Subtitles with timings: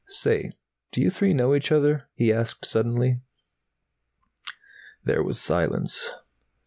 [0.07, 0.53] "Say,
[0.91, 3.21] do you three know each other?" he asked suddenly.
[5.03, 6.09] There was silence.